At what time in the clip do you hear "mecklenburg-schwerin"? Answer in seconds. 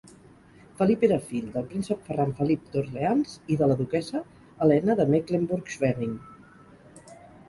5.17-6.17